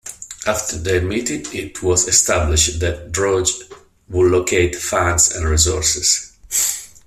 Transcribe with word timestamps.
After 0.47 0.79
their 0.79 0.99
meeting, 1.03 1.43
it 1.53 1.83
was 1.83 2.07
established 2.07 2.79
that 2.79 3.11
Droege 3.11 3.71
would 4.09 4.31
locate 4.31 4.75
funds 4.75 5.31
and 5.35 5.47
resources. 5.47 6.35